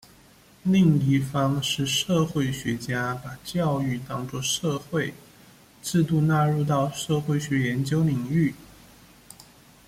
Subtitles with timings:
[0.63, 5.13] 另一方是社会学家把教育当作社会
[5.83, 8.55] 制度纳入到社会学研究领域。